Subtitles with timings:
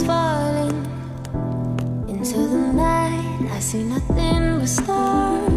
[0.00, 0.86] falling.
[2.08, 5.51] Into the night, I see nothing but stars.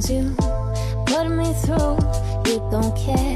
[0.00, 0.34] Things you
[1.06, 1.96] put me through.
[2.46, 3.27] You don't care,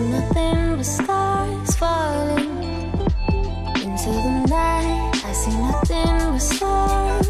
[0.00, 2.92] nothing but stars falling.
[3.76, 7.26] Into the night, I see nothing but stars.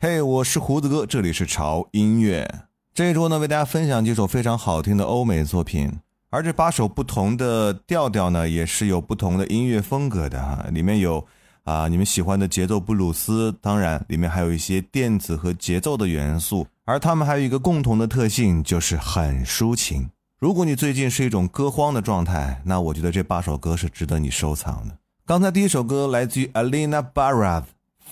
[0.00, 2.48] 嘿我是胡子哥，这里是潮音乐。
[2.92, 5.90] 这一周呢，为大家分享几首非常好听的欧美作品，
[6.30, 10.66] 而这八首不同的调调呢，也是有不同的音乐风格的哈。
[10.70, 11.26] 里面有
[11.64, 16.66] 啊你们喜欢的节奏布鲁斯，当然里面还有一些电子和节奏的元素。
[16.86, 20.10] 而他们还有一个共同的特性，就是很抒情。
[20.38, 24.98] 如果你最近是一种歌荒的状态，那我觉得这八首歌是值得你收藏的。
[25.24, 27.62] 刚才第一首歌来自于 Alina Baraz，《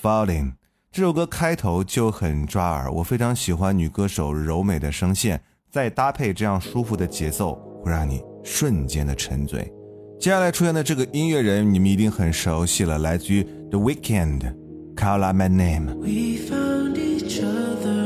[0.02, 0.44] Falling》。
[0.90, 9.70] 这首歌开头就很抓耳，我非常喜欢女歌手柔美的声线，再搭配这样舒服的节奏，会让你瞬间的沉醉。
[10.18, 14.40] 接下来出现的这个音乐人，你们一定很熟悉了，来自于 The Weekend，
[14.94, 15.94] 《Call My Name》。
[15.98, 18.01] We found each other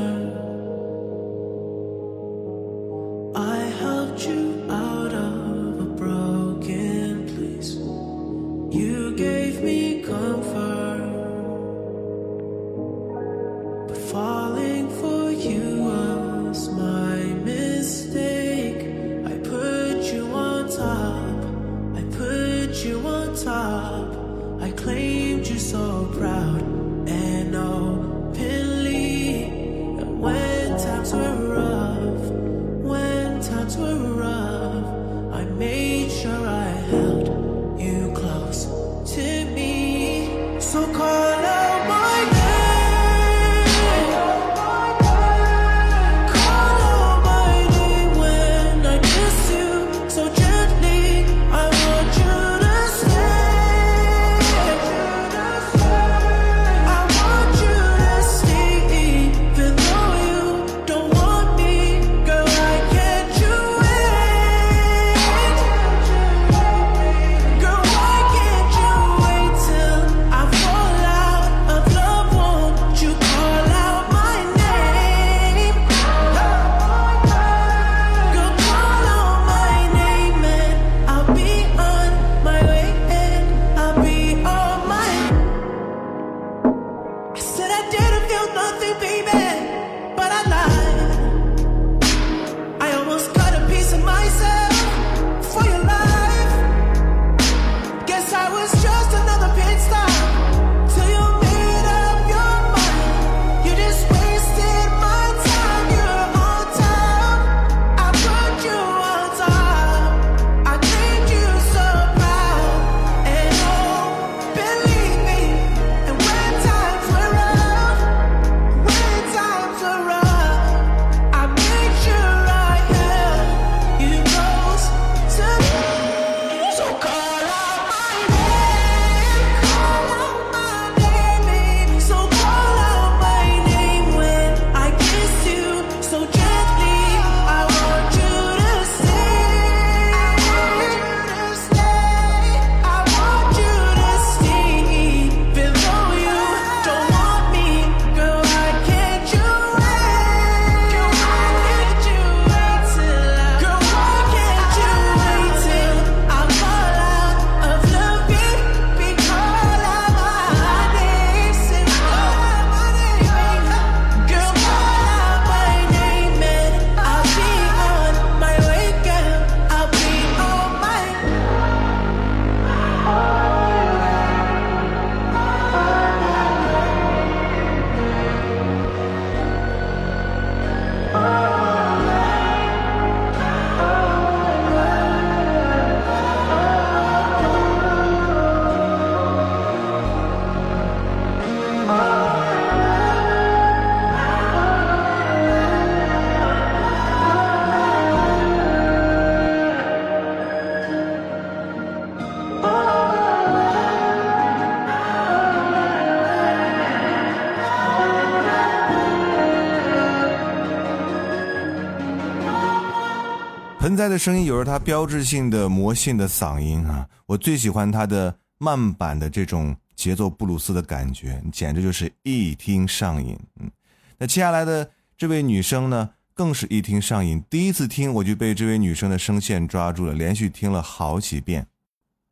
[213.97, 223.39] 现在的声音有着它标志性的魔性的嗓音啊，我最喜欢它的慢板的这种节奏布鲁斯的感觉，简直就是一听上瘾。
[223.59, 223.71] 嗯，
[224.19, 231.67] 那接下来的这位女生呢，更是一听上瘾，第一次听我就被这位女生的声线抓住了，连续听了好几遍。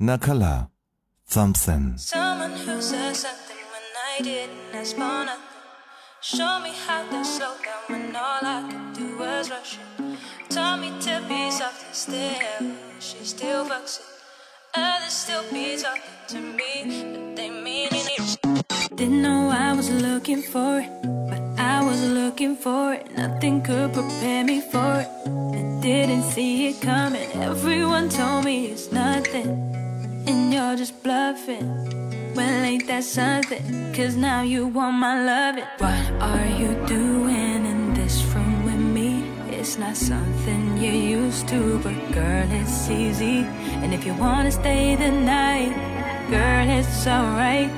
[0.00, 0.66] Nakala
[1.30, 1.96] Thompson。
[1.96, 2.58] Taught me
[9.46, 10.03] to
[10.80, 12.72] be soft and still.
[12.98, 14.06] She still fucks it.
[14.74, 16.70] Others still be talking to me,
[17.12, 18.38] but they mean it.
[18.96, 20.90] Didn't know I was looking for it,
[21.30, 23.16] but I was looking for it.
[23.16, 25.08] Nothing could prepare me for it.
[25.26, 27.30] I didn't see it coming.
[27.34, 29.48] Everyone told me it's nothing,
[30.26, 31.68] and you're just bluffing.
[32.34, 33.94] Well, ain't that something?
[33.94, 35.68] Cause now you want my loving.
[35.78, 37.53] What are you doing
[39.66, 43.46] It's not something you're used to, but girl, it's easy.
[43.80, 45.72] And if you wanna stay the night,
[46.28, 47.70] girl, it's alright.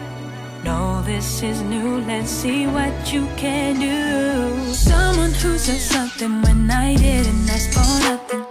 [0.65, 2.01] No, this is new.
[2.01, 4.75] Let's see what you can do.
[4.75, 8.45] Someone who said something when I didn't ask for nothing.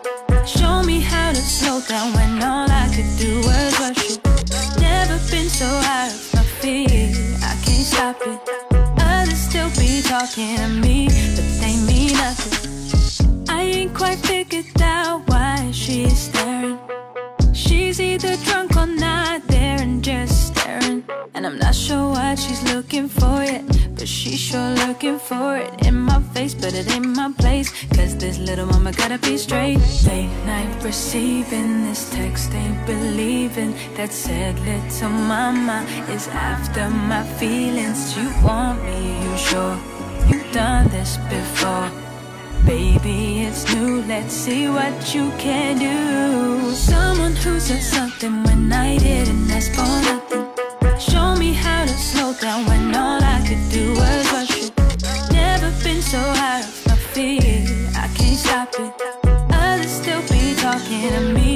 [0.48, 4.18] Show me how to slow down when all I could do was rush you.
[4.80, 7.12] Never been so out of my feet.
[7.44, 8.40] I can't stop it.
[8.98, 12.65] Others still be talking to me, but they mean nothing.
[22.38, 23.64] She's looking for it,
[23.96, 27.70] But she's sure looking for it in my face, but it ain't my place.
[27.96, 29.80] Cause this little mama gotta be straight.
[30.06, 38.18] Late night receiving this text, ain't believing that said little mama is after my feelings.
[38.18, 39.78] You want me, you sure?
[40.28, 41.90] You've done this before.
[42.66, 46.74] Baby, it's new, let's see what you can do.
[46.74, 50.45] Someone who said something when I didn't ask for nothing.
[52.06, 54.70] Slow down when all I could do was rush you.
[55.32, 58.94] Never been so out of my feet, I can't stop it.
[59.50, 61.55] Others still be talking to me,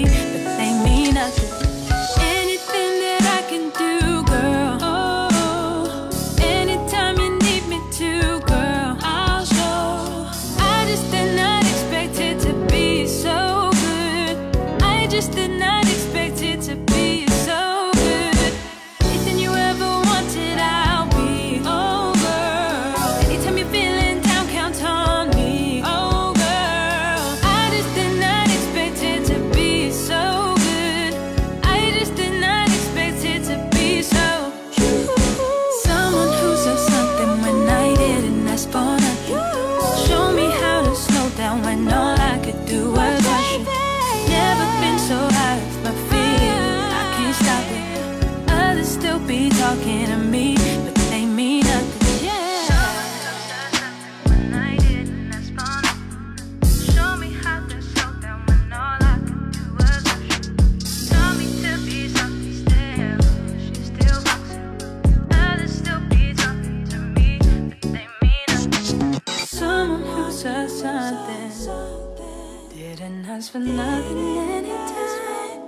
[72.79, 75.59] Didn't ask for nothing anytime.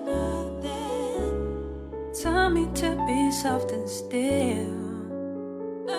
[2.13, 4.79] Tell me to be soft and still.
[5.89, 5.97] I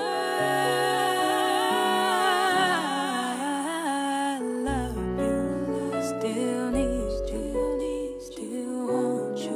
[4.65, 9.53] love you, still need you, still want you.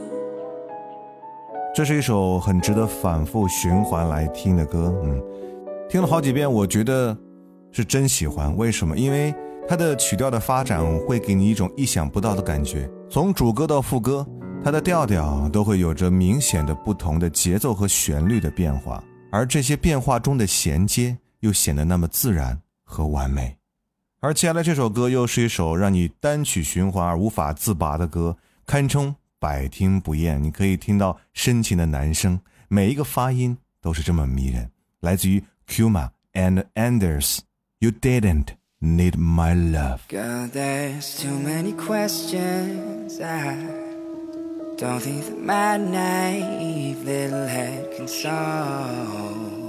[1.74, 5.22] 这是一首很值得反复循环来听的歌，嗯，
[5.88, 7.16] 听了好几遍，我觉得
[7.72, 8.54] 是真喜欢。
[8.58, 8.94] 为什么？
[8.94, 9.34] 因为
[9.68, 14.24] 它的曲调的发展会给你一种意想不到的感觉，从主歌到副歌，
[14.62, 23.56] 它的调调都会有着明显的不同的节奏和旋律的变化，而这些变化中的衔接又显得那么自然和完美。
[24.20, 30.40] 而接下来这首歌又是一首让你单曲循环而无法自拔的歌，堪称百听不厌。
[30.42, 34.70] 你可以听到深情的男声，每一个发音都是这么迷人。
[35.00, 38.46] 来自于 Kuma and Anders，You didn't
[38.80, 43.20] need my love。Girl, there's too many questions.
[43.20, 43.54] I
[44.76, 49.66] don't think that my naive little head can solve.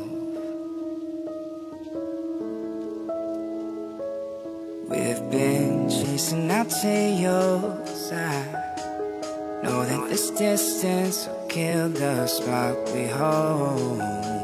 [4.89, 8.11] We've been chasing our tails.
[8.11, 14.36] I know that this distance will kill the spark we hold.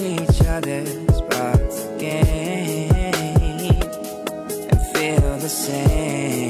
[0.00, 3.14] Other's spots again
[4.70, 6.49] and feel the same.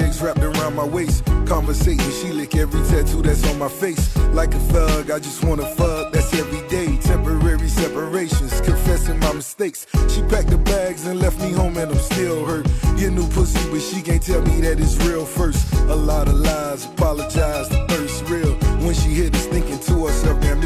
[0.00, 1.24] Legs wrapped around my waist.
[1.46, 4.16] Conversating, she lick every tattoo that's on my face.
[4.32, 6.96] Like a thug, I just wanna fuck, that's every day.
[6.98, 9.86] Temporary separations, confessing my mistakes.
[10.08, 12.66] She packed the bags and left me home, and I'm still hurt.
[12.96, 15.72] Your new pussy, but she can't tell me that it's real first.
[15.88, 18.54] A lot of lies, apologize, the thirst real.
[18.84, 19.69] When she hit us, thinking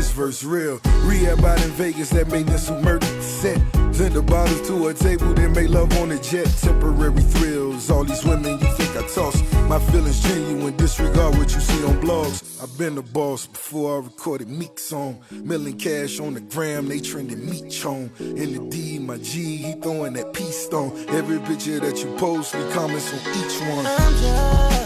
[0.04, 0.80] this verse real.
[1.04, 3.58] Rehab out in Vegas that made this who murdered set.
[3.92, 6.46] Send the bottles to a table, then make love on a jet.
[6.60, 7.90] Temporary thrills.
[7.90, 9.36] All these women you think I toss.
[9.68, 12.62] My feelings genuine, disregard what you see on blogs.
[12.62, 15.20] I've been the boss before I recorded Meek song.
[15.30, 18.10] Million cash on the gram, they trending meat chone.
[18.18, 20.92] In the D, my G, he throwing that peace stone.
[21.08, 24.83] Every picture that you post, me comments on each one.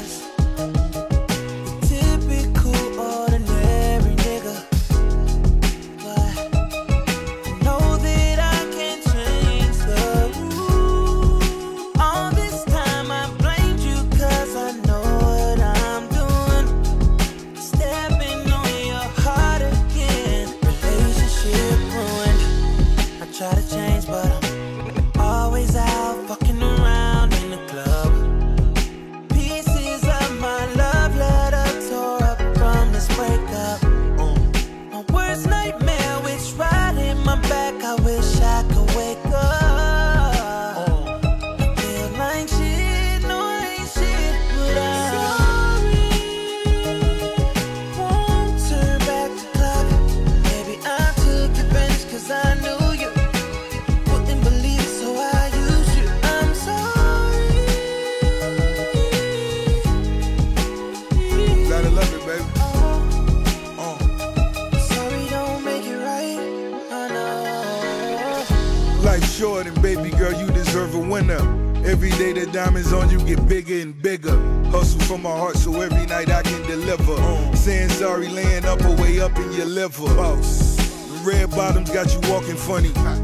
[23.68, 24.27] Change, but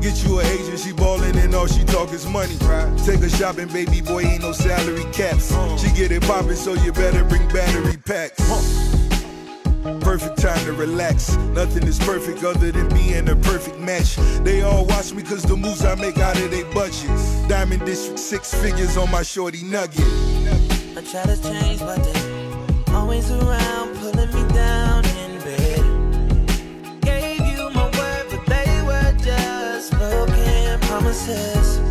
[0.04, 2.58] Get you a agent, she ballin' and all she talk is money.
[3.06, 5.50] Take her shopping, baby boy, ain't no salary caps.
[5.50, 5.78] Uh.
[5.78, 8.36] She get it poppin', so you better bring battery packs.
[10.02, 11.34] Perfect time to relax.
[11.54, 14.16] Nothing is perfect other than being a perfect match.
[14.44, 17.08] They all watch me cause the moves I make out of their budget.
[17.48, 20.04] Diamond District six figures on my shorty nugget.
[20.98, 24.83] I try to change, but they always around, pulling me down
[31.14, 31.83] promises.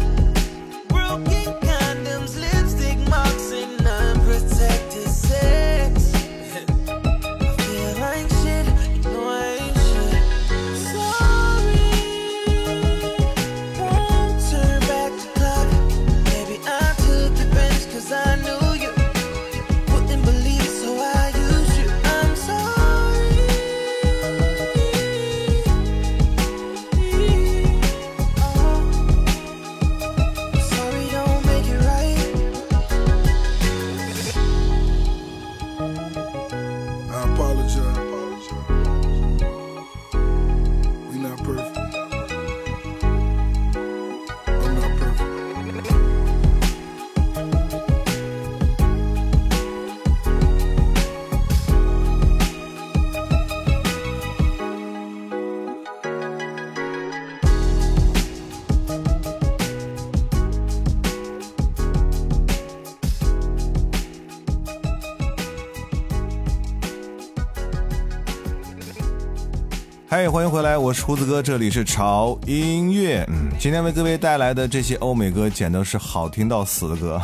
[70.27, 73.25] 欢迎回来，我是胡子哥，这里是潮音乐。
[73.29, 77.21] 嗯，今天为各位带来的这些欧美歌，简直是好听到死的歌。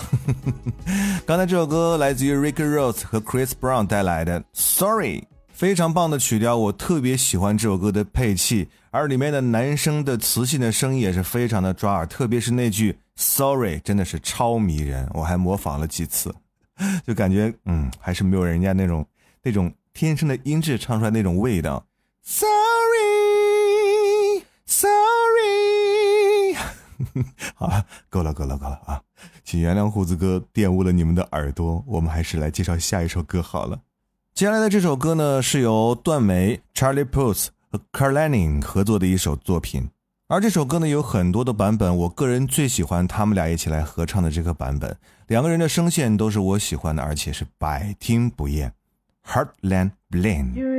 [1.25, 5.21] 刚才这首歌来自于 Rick Ross 和 Chris Brown 带来的《Sorry》，
[5.53, 16.35] 非常棒的曲调，我特别喜欢这首歌的配器，而里面的男生的磁性的声音也是非常的抓耳，特别是那句 “Sorry” 真的是超迷人，我还模仿了几次，
[17.07, 19.05] 就感觉嗯，还是没有人家那种
[19.41, 21.83] 那种天生的音质唱出来那种味道。
[22.31, 22.45] Sorry,
[24.67, 26.55] sorry。
[27.55, 29.01] 好了，够了，够了，够了啊！
[29.43, 31.83] 请原谅胡子哥玷污了你们的耳朵。
[31.87, 33.79] 我们还是来介绍下一首歌好了。
[34.35, 39.89] 接下来的这首歌呢，是由段梅、Charlie Puth 和 Carl Lanning 合作的一首作品。
[40.27, 44.95] 而这首歌呢，有很多的版本，我个人最喜欢他们俩一起来合唱的这个版本。
[45.25, 48.71] 两个人的声线都是我喜欢的，而且是百听不厌。
[49.25, 50.78] Heartland Blend。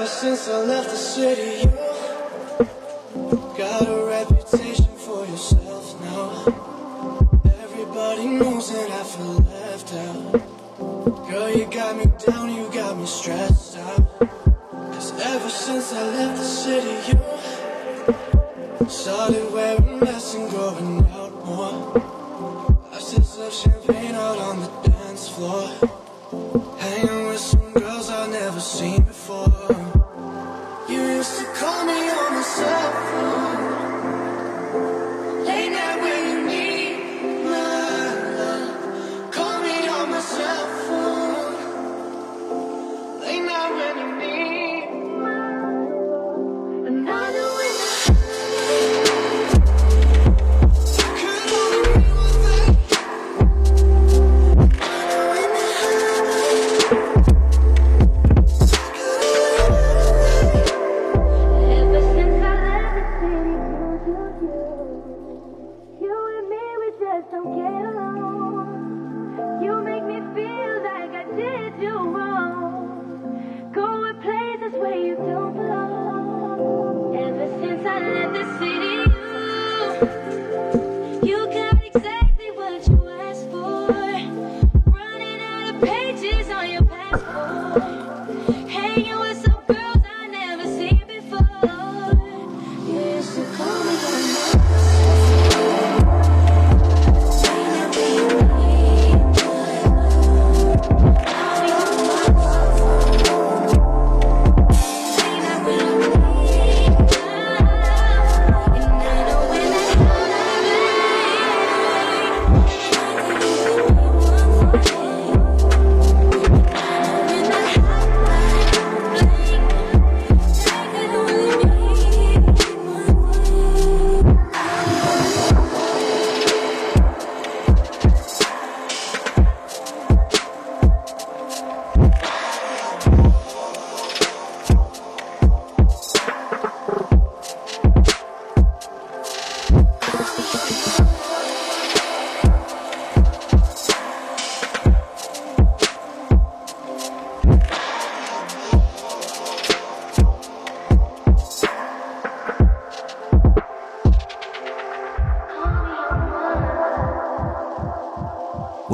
[0.00, 6.46] Ever since I left the city, you got a reputation for yourself now.
[7.62, 11.28] Everybody knows that I feel left out.
[11.28, 14.20] Girl, you got me down, you got me stressed out.
[14.70, 17.18] Cause ever since I left the city,
[18.80, 22.88] you started wearing less and going out more.
[22.90, 25.68] I still serve champagne out on the dance floor.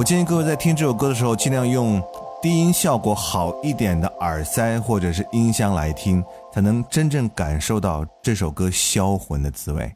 [0.07, 2.01] 建议各位在听这首歌的时候，尽量用
[2.41, 9.93] 低音效果好一点的耳塞或者是音箱来听，才能真正感受到这首歌销魂的滋味。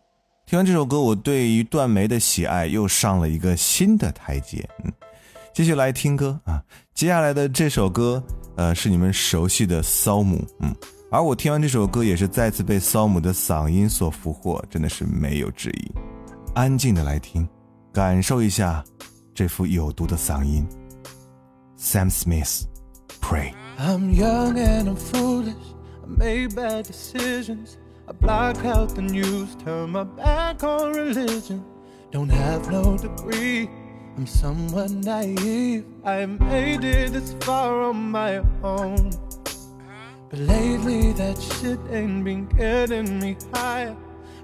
[0.47, 4.69] 听完这首歌，我对于断眉的喜爱又上了一个新的台阶。
[4.85, 4.93] 嗯，
[5.55, 6.61] 继续来听歌啊，
[6.93, 8.21] 接下来的这首歌，
[8.57, 10.75] 呃，是你们熟悉的骚姆，嗯，
[11.13, 15.93] 而我听完这首歌也是再次被骚姆的嗓音所俘获，真的是没有质疑。
[16.57, 17.49] 安静的来听，
[17.93, 18.83] 感受一下
[19.34, 20.68] 这副有毒的嗓音。
[21.78, 22.66] Sam Smith,
[23.22, 23.54] Pray。
[23.78, 25.56] I'm young and I'm foolish.
[26.04, 27.78] I made bad decisions.
[28.08, 31.64] I block out the news, turn my back on religion.
[32.12, 33.70] Don't have no degree.
[34.16, 35.86] I'm somewhat naive.
[36.06, 39.12] I made it this far on my own.
[40.30, 43.96] But lately that shit ain't been getting me higher.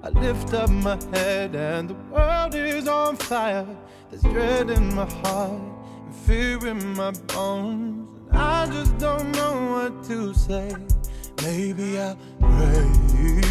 [0.03, 3.65] I lift up my head and the world is on fire.
[4.10, 8.08] There's dread in my heart and fear in my bones.
[8.30, 10.74] And I just don't know what to say.
[11.42, 13.45] Maybe I'll pray.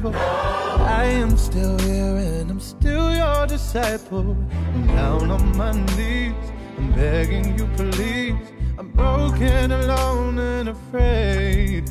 [0.00, 0.16] Bible.
[0.16, 4.36] I am still here and I'm still your disciple.
[4.50, 6.34] I'm down on my knees.
[6.78, 8.36] I'm begging you, please.
[8.78, 11.90] I'm broken, alone, and afraid.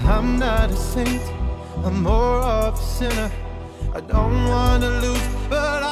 [0.00, 1.22] I'm not a saint,
[1.84, 3.30] I'm more of a sinner.
[3.94, 5.89] I don't wanna lose, but I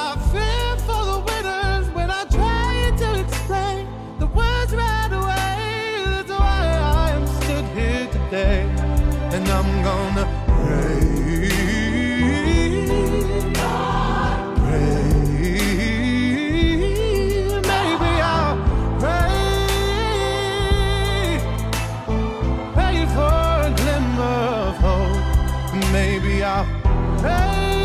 [25.99, 27.78] maybe I'll.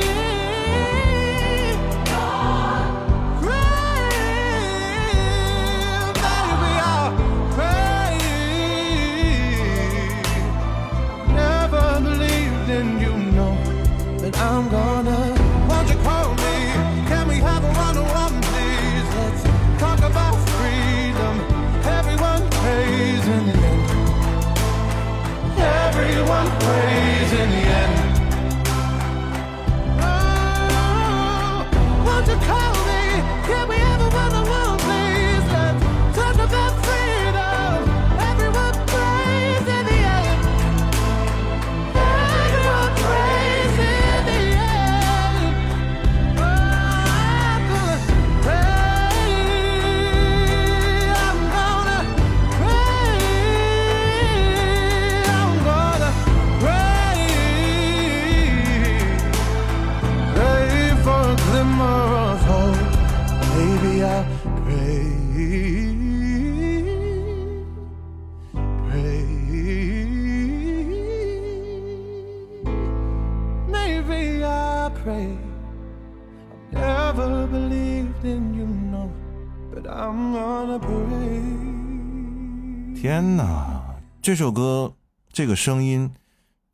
[82.96, 83.82] 天呐
[84.22, 84.94] 这首歌
[85.32, 86.12] 这个声音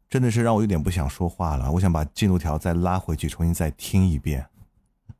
[0.09, 4.45] 真的是让我有点不想说话了我想把进度条再拉回去重新再听一遍。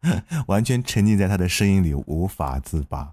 [0.48, 3.12] 完全沉浸在他的声音里，无法自拔。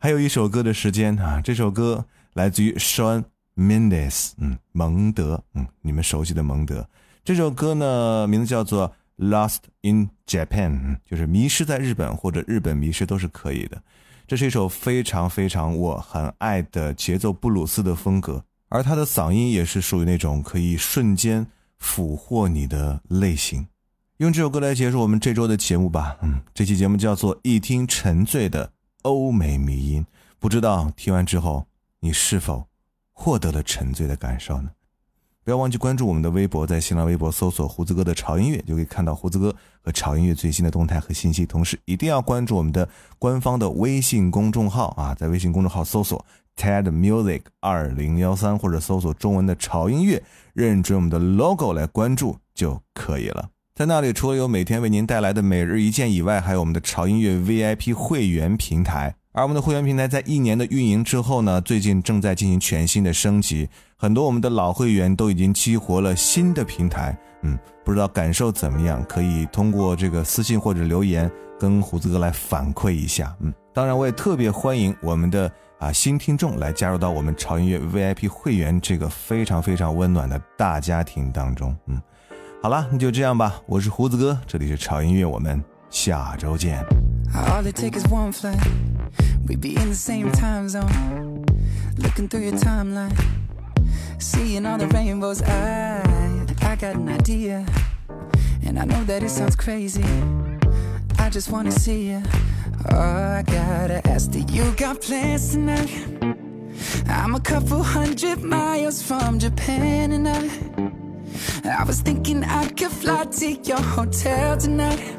[0.00, 3.24] 还有一首歌的时间啊，这首歌来自于 Shawn
[3.56, 6.88] Mendes，嗯，蒙德，嗯，你们熟悉的蒙德。
[7.24, 8.92] 这首歌呢，名字叫做
[9.28, 10.70] 《Lost in Japan》，
[11.04, 13.82] 就是迷失在日本或者日本迷失都是可以的。
[14.26, 21.44] 这是一首非常非常我很爱的节奏布鲁斯的风格，而他的嗓音也是属于那种可以瞬间
[21.78, 23.66] 俘获你的类型。
[24.20, 26.18] 用这首歌来结束我们这周的节目吧。
[26.20, 30.04] 嗯，这期节目叫做“一听沉醉的欧美迷音”，
[30.38, 31.64] 不知道听完之后
[32.00, 32.66] 你是否
[33.14, 34.72] 获得了沉醉的感受呢？
[35.42, 41.46] 不要忘记关注我们的微博，在新浪微博搜索“胡子哥的潮音乐”，就可以看到胡子哥和潮音乐最新的动态和信息。
[41.46, 42.86] 同时，一定要关注我们的
[43.18, 46.22] 官方的微信公众号啊，在微信公众号搜索
[46.58, 53.48] “TED Music 二零幺三”或者搜索中文的潮音乐，认准我们的 logo 来关注就可以了。
[53.80, 59.14] 在那里，除了有每天为您带来的每日一见以外，还有我们的潮音乐 VIP 会员平台。
[59.32, 63.66] 而我们的会员平台在一年的运营之后呢，最近正在进行全新的升级，
[63.96, 67.18] 很多我们的老会员都已经激活了新的平台。
[67.40, 69.02] 嗯，不知道感受怎么样？
[69.08, 73.34] 可以通过这个私信或者留言跟胡子哥来反馈一下。
[73.40, 81.74] 嗯，当然我也特别欢迎我们的啊新听众来加入到我们潮音乐 VIP 会员这个非常非常温暖的大家庭当中。
[81.86, 81.98] 嗯，
[82.61, 83.61] 好了，那就这样吧。
[83.67, 86.83] 我是胡子哥，这里是潮音乐，我们下周见。
[87.33, 88.57] All it takes is one flight.
[89.47, 91.45] We'd be in the same time zone.
[91.97, 93.13] Looking through your timeline.
[94.17, 95.43] Seeing all the rainbows.
[95.43, 96.01] I,
[96.61, 97.65] I got an idea.
[98.65, 100.03] And I know that it sounds crazy.
[101.19, 102.23] I just wanna see you.
[102.91, 105.89] Oh, I gotta ask, do you got plans tonight?
[107.07, 110.88] I'm a couple hundred miles from Japan and I.
[111.64, 115.14] I was thinking I could fly to your hotel tonight.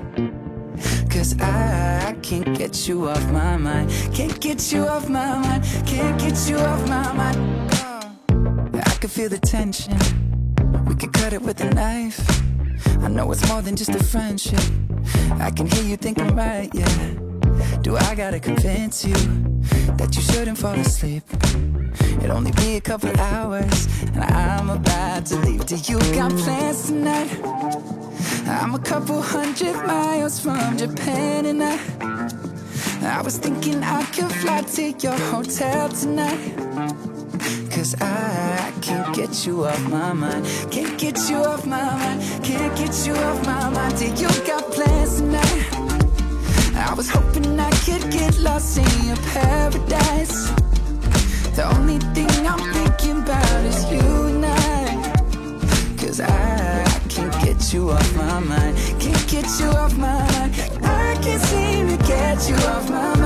[1.09, 3.91] Cause I, can't get you off my mind.
[4.13, 5.63] Can't get you off my mind.
[5.85, 7.71] Can't get you off my mind.
[8.73, 9.97] I can feel the tension.
[10.85, 12.19] We could cut it with a knife.
[13.03, 14.63] I know it's more than just a friendship.
[15.33, 17.13] I can hear you thinking right, yeah.
[17.81, 19.15] Do I gotta convince you
[19.97, 21.23] that you shouldn't fall asleep?
[22.23, 25.65] It'll only be a couple hours, and I'm about to leave.
[25.65, 27.29] Do you got plans tonight?
[28.47, 31.79] I'm a couple hundred miles from Japan and I
[33.01, 36.55] I was thinking I could fly to your hotel tonight
[37.71, 42.21] Cause I, I can't get you off my mind Can't get you off my mind
[42.43, 45.67] Can't get you off my mind Do you got plans tonight?
[46.75, 50.70] I was hoping I could get lost in your paradise
[51.55, 54.61] The only thing I'm thinking about is you and I
[55.97, 58.77] Cause I, I can't get you off my mind.
[58.99, 60.55] Can't get you off my mind.
[60.83, 63.20] I can't seem to get you off my mind.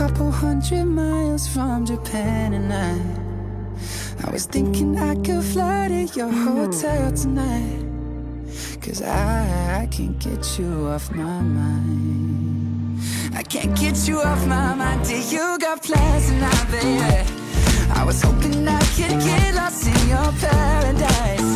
[0.00, 2.96] Couple hundred miles from Japan and I
[4.26, 7.84] I was thinking I could fly to your hotel tonight
[8.80, 12.98] Cause I, I can't get you off my mind.
[13.34, 17.20] I can't get you off my mind till you got plans tonight, baby
[17.92, 21.50] I was hoping I could get lost in your paradise.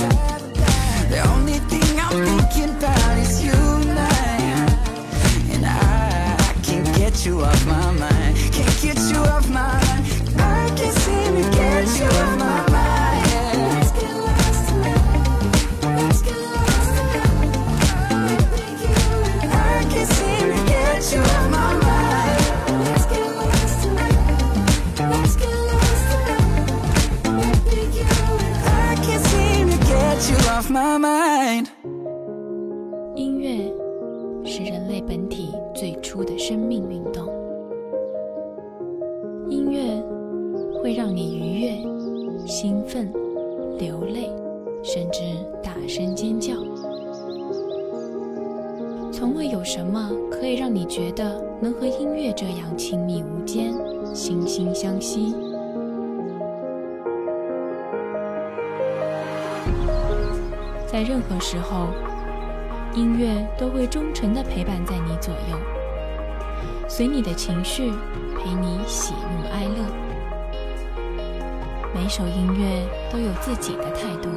[1.13, 4.35] The only thing I'm thinking about is you and I
[5.55, 8.24] And I, I can't get you off my mind
[8.55, 9.34] Can't get you off
[67.47, 67.93] 情绪，
[68.39, 69.85] 陪你喜怒哀乐。
[71.95, 74.31] 每首音乐都有自己的态度，